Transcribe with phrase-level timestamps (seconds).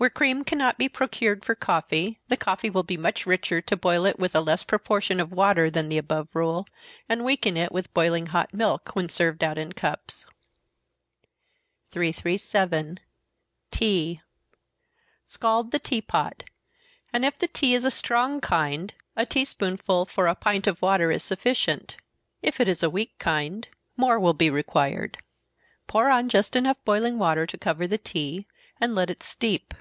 [0.00, 4.06] Where cream cannot be procured for coffee, the coffee will be much richer to boil
[4.06, 6.66] it with a less proportion of water than the above rule,
[7.06, 10.24] and weaken it with boiling hot milk, when served out in cups.
[11.90, 13.00] 337.
[13.70, 14.22] Tea.
[15.26, 16.44] Scald the tea pot,
[17.12, 20.80] and if the tea is a strong kind, a tea spoonful for a pint of
[20.80, 21.98] water is sufficient
[22.40, 23.68] if it is a weak kind,
[23.98, 25.18] more will be required.
[25.86, 28.46] Pour on just enough boiling water to cover the tea,
[28.80, 29.74] and let it steep.